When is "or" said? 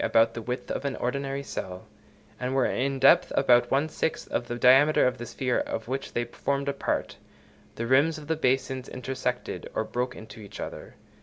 9.75-9.83